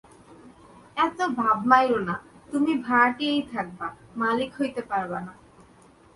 [0.97, 2.15] এত ভাব মাইরো না,
[2.51, 3.87] তুমি ভাড়াটিয়াই থাকবা,
[4.15, 5.33] মালিক হইতে পারবা না।